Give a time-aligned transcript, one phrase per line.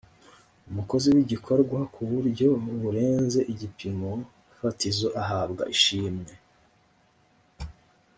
[0.69, 2.49] umukozi w’igikorwa ku buryo
[2.81, 4.11] burenze igipimo
[4.59, 6.33] fatizo ahabwa ishimwe